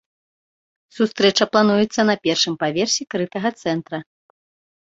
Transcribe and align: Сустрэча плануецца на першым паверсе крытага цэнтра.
Сустрэча 0.99 1.45
плануецца 1.55 2.01
на 2.11 2.15
першым 2.29 2.53
паверсе 2.65 3.01
крытага 3.15 3.49
цэнтра. 3.63 3.97